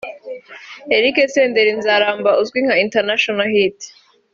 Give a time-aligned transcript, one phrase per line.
[0.95, 3.79] Eric Senderi Nzaramba uzwi nka International hit